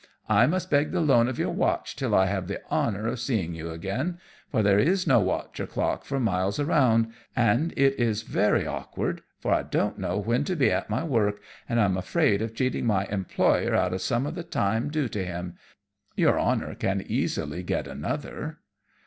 [0.29, 3.53] I must beg the loan of your watch till I have the honor of seeing
[3.53, 4.17] you again,
[4.49, 9.21] for there is no watch or clock for miles around, and it is very awkward,
[9.39, 12.87] for I don't know when to be at my work, and I'm afraid of cheating
[12.87, 15.57] my employer out of some of the time due to him.
[16.15, 18.57] Your Honor can easily get another."